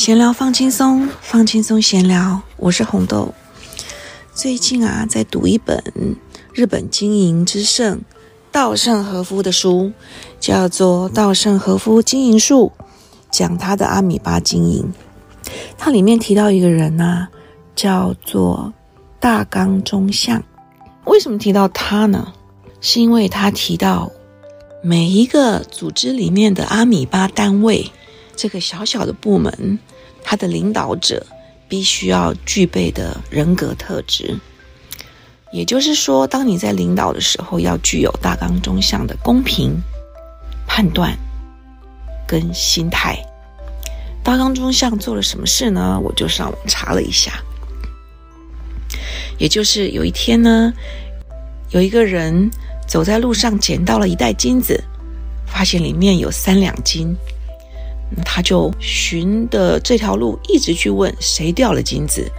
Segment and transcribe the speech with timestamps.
[0.00, 2.40] 闲聊放轻松，放轻松闲聊。
[2.56, 3.34] 我是红豆。
[4.32, 5.84] 最近啊，在读一本
[6.54, 8.00] 日本经营之圣
[8.50, 9.92] 稻盛和夫的书，
[10.40, 12.72] 叫做《稻盛和夫经营术》，
[13.30, 14.90] 讲他的阿米巴经营。
[15.76, 17.28] 它里面提到一个人呐，
[17.76, 18.72] 叫做
[19.20, 20.42] 大冈忠相。
[21.04, 22.32] 为什么提到他呢？
[22.80, 24.10] 是因为他提到
[24.82, 27.92] 每一个组织里面的阿米巴单位。
[28.40, 29.78] 这个小小的部门，
[30.24, 31.26] 他的领导者
[31.68, 34.34] 必须要具备的人格特质，
[35.52, 39.78] 也就是说，当你在领导的时候，要具有大纲中向的公平
[40.66, 41.14] 判断
[42.26, 43.14] 跟心态。
[44.24, 46.00] 大纲中向做了什么事呢？
[46.02, 47.42] 我就上网查了一下，
[49.36, 50.72] 也就是有一天呢，
[51.72, 52.50] 有一个人
[52.88, 54.82] 走在路上，捡到了一袋金子，
[55.46, 57.14] 发现里面有三两金。
[58.24, 62.30] 他就循的这条路一直去问谁掉了金子，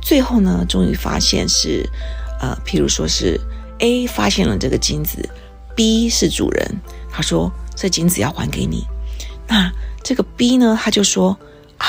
[0.00, 1.88] 最后呢，终于发现是，
[2.40, 3.40] 呃，譬如说是
[3.78, 5.28] A 发现了这个金子
[5.74, 8.84] ，B 是主人，他说这金子要还给你。
[9.46, 9.70] 那
[10.02, 11.36] 这个 B 呢，他就说
[11.76, 11.86] 啊，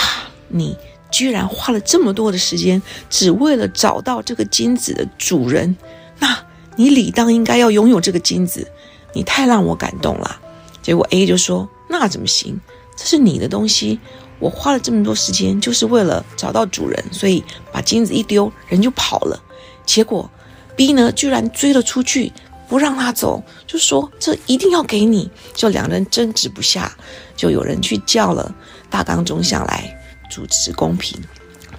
[0.48, 0.76] 你
[1.10, 5.76] 居然花了这么多的时间，只为了找到这个金子的主人，
[6.20, 6.38] 那
[6.76, 8.70] 你理当应该要拥有这个金子，
[9.14, 10.40] 你太让我感动了。
[10.82, 12.60] 结果 A 就说那怎么行？
[13.02, 14.00] 这是你的东西，
[14.38, 19.42] 我花了这么多时间，就是为了找到主人，所以把金子一丢，人就跑了。
[19.88, 20.30] 结果
[20.76, 22.32] B 呢，居然追了出去，
[22.70, 25.32] 不让他走，就说这一定要给你。
[25.56, 26.96] 就两人争执不下，
[27.36, 28.54] 就有人去叫了
[28.88, 29.92] 大纲中相来
[30.30, 31.20] 主持公平、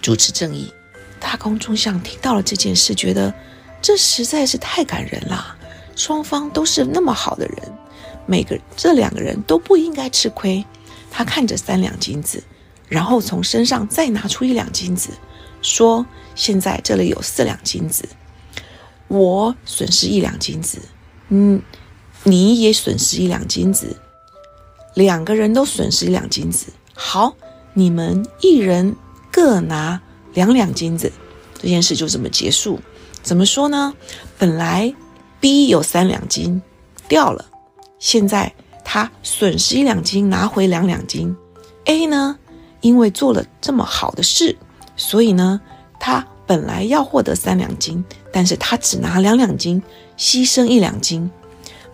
[0.00, 0.68] 主持正义。
[1.20, 3.32] 大冈中相听到了这件事，觉得
[3.80, 5.56] 这实在是太感人了。
[5.94, 7.58] 双方都是那么好的人，
[8.26, 10.64] 每个这两个人都不应该吃亏。
[11.14, 12.42] 他看着三两金子，
[12.88, 15.10] 然后从身上再拿出一两金子，
[15.60, 18.08] 说：“现在这里有四两金子，
[19.08, 20.78] 我损失一两金子，
[21.28, 21.60] 嗯，
[22.24, 23.94] 你也损失一两金子，
[24.94, 26.72] 两个人都损失一两金子。
[26.94, 27.36] 好，
[27.74, 28.96] 你们一人
[29.30, 30.00] 各拿
[30.32, 31.12] 两两金子，
[31.60, 32.80] 这件事就这么结束。
[33.22, 33.94] 怎么说呢？
[34.38, 34.92] 本来
[35.40, 36.62] B 有三两金
[37.06, 37.44] 掉了，
[37.98, 38.50] 现在。”
[38.92, 41.34] 他损失一两斤，拿回两两斤。
[41.86, 42.38] A 呢，
[42.82, 44.54] 因为做了这么好的事，
[44.98, 45.62] 所以呢，
[45.98, 49.82] 他本来要获得三两斤，但是他只拿两两斤，
[50.18, 51.30] 牺牲一两斤。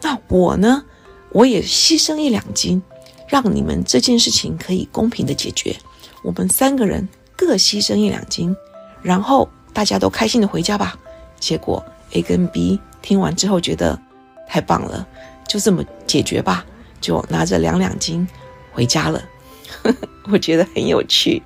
[0.03, 0.83] 那我呢，
[1.31, 2.83] 我也牺牲一两斤，
[3.29, 5.77] 让你们这件事情可以公平的解决。
[6.25, 8.57] 我们三个人各牺牲一两斤，
[9.03, 10.99] 然后大家都开心的回家吧。
[11.39, 11.81] 结果
[12.11, 13.97] A 跟 B 听完之后觉得
[14.49, 15.07] 太棒了，
[15.47, 16.67] 就这么解决吧。
[17.01, 18.27] 就拿着两两金
[18.73, 19.23] 回家了，
[20.31, 21.43] 我觉得很有趣。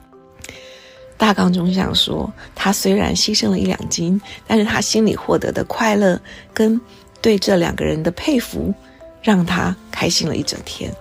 [1.16, 6.20] 大纲中想说，他虽然牺牲了一两金，但是他心里获得的快乐
[6.52, 6.80] 跟
[7.20, 8.74] 对这两个人的佩服，
[9.22, 10.92] 让他开心了一整天。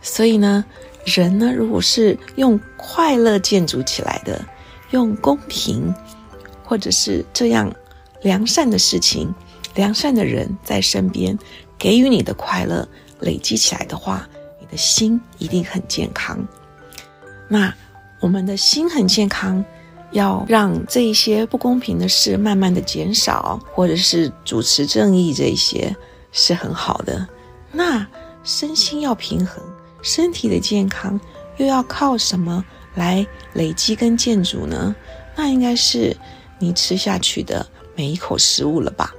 [0.00, 0.64] 所以呢，
[1.04, 4.42] 人呢，如果是用快乐建筑起来的，
[4.92, 5.94] 用公平
[6.64, 7.70] 或者是这样
[8.22, 9.34] 良善的事情、
[9.74, 11.38] 良善的人在身边
[11.76, 12.88] 给予你的快乐。
[13.20, 14.28] 累积起来的话，
[14.60, 16.38] 你的心一定很健康。
[17.48, 17.72] 那
[18.20, 19.64] 我们的心很健康，
[20.12, 25.94] 要让这一些不公平的事慢慢的减少，或者是主持正义这一些
[26.32, 27.26] 是很好的。
[27.72, 28.06] 那
[28.42, 29.62] 身心要平衡，
[30.02, 31.20] 身体的健康
[31.58, 32.64] 又要靠什么
[32.94, 34.94] 来累积跟建筑呢？
[35.36, 36.16] 那应该是
[36.58, 37.64] 你吃下去的
[37.94, 39.14] 每一口食物了吧。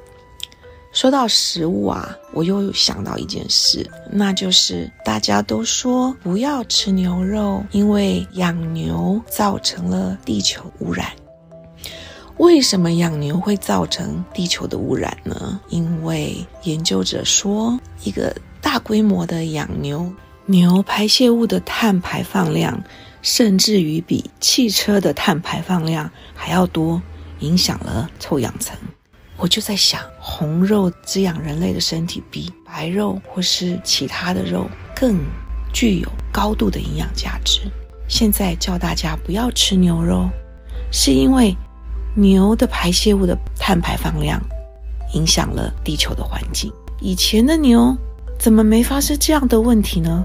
[0.91, 11.07] 说到食物啊，我又想到一件事，那就是大家都说不要吃牛肉，因为养牛造成了地球污染。
[12.38, 15.59] 为什么养牛会造成地球的污染呢？
[15.69, 20.12] 因为研究者说，一个大规模的养牛，
[20.47, 22.81] 牛排泄物的碳排放量，
[23.21, 27.01] 甚至于比汽车的碳排放量还要多，
[27.39, 28.75] 影响了臭氧层。
[29.41, 35.18] 我就在想，红肉滋养人类的身体，比白肉或是其他的肉更
[35.71, 37.62] 具有高度的营养价值。
[38.09, 40.30] 现在叫大家不要吃牛肉，
[40.91, 41.56] 是因为
[42.15, 44.41] 牛的排泄物的碳排放量
[45.13, 46.69] 影响了地球的环境。
[47.00, 47.95] 以前的牛
[48.38, 50.21] 怎么没发生这样的问题呢？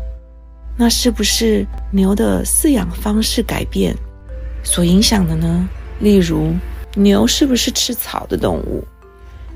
[0.77, 3.97] 那是不是牛的饲养方式改变
[4.65, 5.69] 所影响的呢？
[6.01, 6.53] 例如，
[6.97, 8.85] 牛是不是吃草的动物？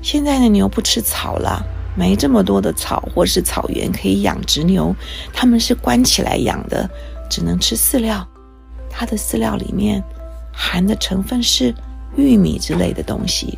[0.01, 1.65] 现在的牛不吃草了，
[1.95, 4.95] 没这么多的草或是草原可以养殖牛，
[5.33, 6.89] 他们是关起来养的，
[7.29, 8.25] 只能吃饲料。
[8.89, 10.03] 它的饲料里面
[10.51, 11.73] 含的成分是
[12.15, 13.57] 玉米之类的东西。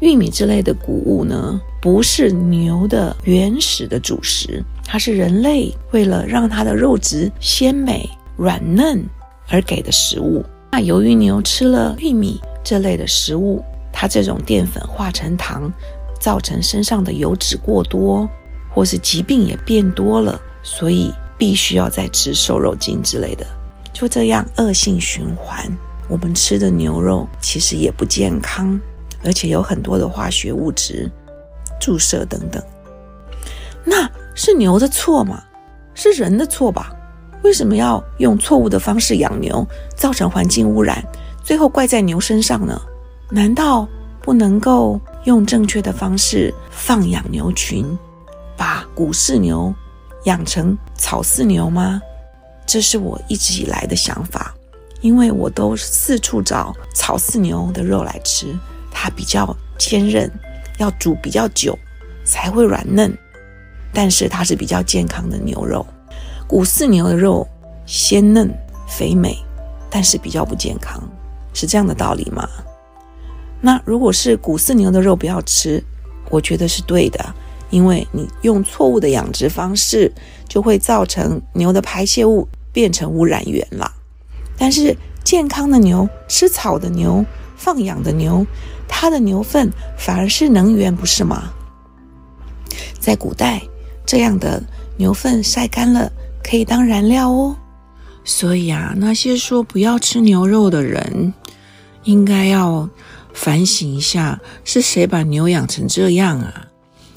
[0.00, 9.04] 玉米之类的谷物呢，不是牛的原始的主食，它是人类为了让它的肉质鲜美软嫩
[9.48, 10.42] 而给的食物。
[10.72, 15.72] 那由于牛吃了玉米这类的食物，它这种淀粉化成糖，
[16.18, 18.28] 造成身上的油脂过多，
[18.72, 23.46] 或是疾病也变多了，所以必须要再吃瘦肉精之类的，
[23.92, 25.64] 就这样恶性循环。
[26.08, 28.80] 我们吃的牛肉其实也不健康。
[29.22, 31.06] 而且有很多的化学物质
[31.78, 32.62] 注射等等，
[33.84, 35.44] 那是牛的错吗？
[35.92, 36.90] 是人的错吧？
[37.42, 39.62] 为什么要用错误的方式养牛，
[39.94, 41.04] 造成环境污染，
[41.44, 42.80] 最后怪在牛身上呢？
[43.30, 43.86] 难道
[44.20, 47.86] 不能够用正确的方式放养牛群，
[48.56, 49.72] 把谷饲牛
[50.24, 52.00] 养成草饲牛吗？
[52.66, 54.54] 这是我一直以来的想法，
[55.00, 58.46] 因为我都四处找草饲牛的肉来吃。
[58.90, 60.30] 它比较坚韧，
[60.78, 61.78] 要煮比较久
[62.24, 63.16] 才会软嫩，
[63.94, 65.86] 但是它是比较健康的牛肉。
[66.46, 67.46] 谷饲牛的肉
[67.86, 68.52] 鲜嫩
[68.88, 69.38] 肥美，
[69.88, 71.00] 但是比较不健康，
[71.54, 72.46] 是这样的道理吗？
[73.60, 75.82] 那如果是谷饲牛的肉不要吃，
[76.30, 77.34] 我觉得是对的，
[77.70, 80.12] 因为你用错误的养殖方式，
[80.48, 83.92] 就会造成牛的排泄物变成污染源了。
[84.56, 87.24] 但是健康的牛吃草的牛。
[87.62, 88.46] 放养的牛，
[88.88, 91.52] 它的牛粪反而是能源，不是吗？
[92.98, 93.60] 在古代，
[94.06, 94.62] 这样的
[94.96, 96.10] 牛粪晒干了
[96.42, 97.54] 可以当燃料哦。
[98.24, 101.34] 所以啊，那些说不要吃牛肉的人，
[102.04, 102.88] 应该要
[103.32, 106.66] 反省一下，是谁把牛养成这样啊？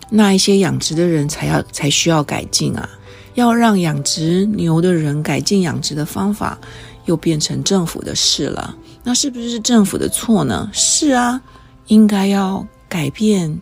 [0.10, 2.88] 那一些养殖的人才要才需要改进啊！
[3.34, 6.58] 要让养殖牛的人改进养殖的方法，
[7.06, 8.76] 又变成政府的事了。
[9.04, 10.70] 那是不是政府的错呢？
[10.72, 11.42] 是啊，
[11.88, 13.60] 应该要改变，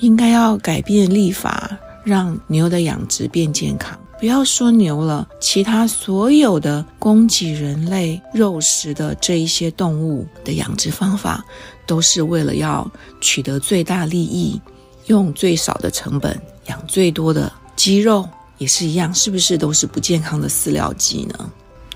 [0.00, 1.70] 应该要改变立法，
[2.04, 3.98] 让牛的养殖变健康。
[4.18, 11.44] 不要说牛了，其他所有的供给人类肉食的这一些动物的养殖方法，
[11.86, 12.90] 都是为了要
[13.20, 14.60] 取得最大利益，
[15.06, 18.28] 用最少的成本养最多的鸡肉，
[18.58, 21.50] 也是一样，是不是都是不健康的饲料鸡呢？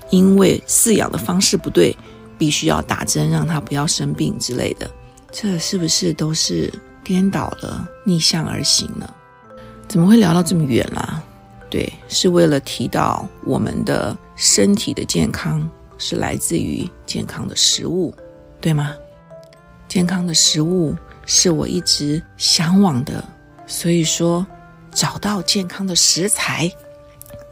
[0.09, 1.95] 因为饲养的方式不对。
[2.37, 4.89] 必须要打针，让他不要生病之类的，
[5.29, 6.73] 这是不是都是
[7.03, 9.05] 颠倒了、逆向而行呢？
[9.89, 11.21] 怎么会聊到这么远啦？
[11.69, 18.13] 对，是为了提到我们的身体的健康是来自于健康的食物，
[18.59, 18.95] 对吗？
[19.87, 20.95] 健康的食物
[21.25, 23.23] 是我一直向往的，
[23.67, 24.45] 所以说
[24.91, 26.71] 找到健康的食材，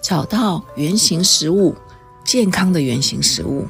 [0.01, 1.75] 找到原型食物，
[2.25, 3.67] 健康的原型食物。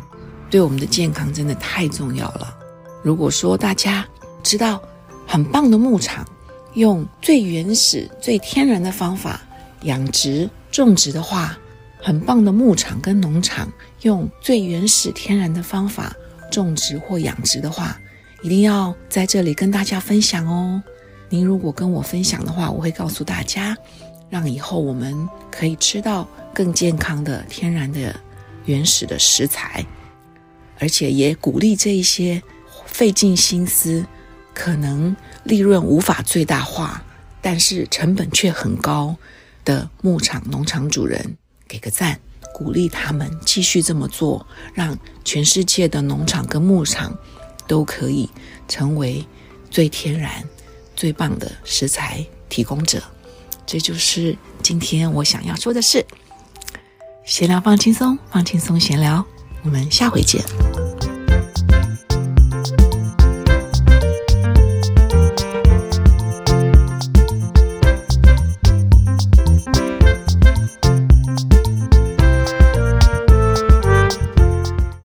[0.49, 2.55] 对我们的健康真的太重要了。
[3.03, 4.07] 如果说大家
[4.41, 4.81] 知道
[5.25, 6.25] 很棒的牧场，
[6.73, 9.41] 用最原始、最天然的方法
[9.81, 11.57] 养殖种植的话，
[12.01, 13.71] 很棒的牧场跟农场
[14.01, 16.15] 用最原始天然的方法
[16.51, 17.99] 种植或养殖的话，
[18.41, 20.81] 一定要在这里跟大家分享哦。
[21.29, 23.75] 您如果跟我分享的话，我会告诉大家，
[24.29, 28.15] 让以后我们可以吃到更健康的天然的
[28.65, 29.85] 原始的食材。
[30.79, 32.41] 而且也鼓励这一些
[32.85, 34.05] 费尽心思，
[34.53, 37.03] 可能利润无法最大化，
[37.41, 39.15] 但是成本却很高
[39.67, 41.35] 的牧场农场主人，
[41.67, 42.17] 给个赞，
[42.53, 47.13] 鼓励他们继续这么做，让全世界的农场跟牧场
[47.67, 48.29] 都可以
[48.69, 49.27] 成为
[49.69, 50.41] 最天然、
[50.95, 53.03] 最棒的食材提供者。
[53.65, 56.05] 这就是今天我想要说的事。
[57.25, 59.25] 闲聊放轻松，放轻松闲聊。
[59.63, 60.41] 我们下回见。